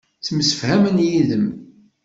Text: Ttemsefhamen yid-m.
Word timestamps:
Ttemsefhamen 0.19 0.97
yid-m. 1.07 1.45